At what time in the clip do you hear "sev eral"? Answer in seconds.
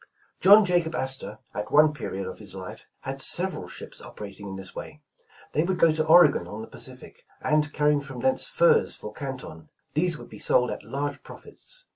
3.21-3.69